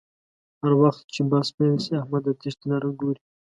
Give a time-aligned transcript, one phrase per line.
[0.61, 3.21] هر وخت چې بحث پیل شي احمد د تېښتې لاره گوري